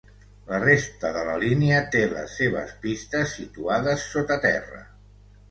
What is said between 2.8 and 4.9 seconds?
pistes situades sota terra.